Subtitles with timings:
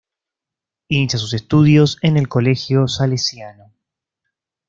[0.87, 3.71] Inicia sus estudios en el Colegio Salesiano.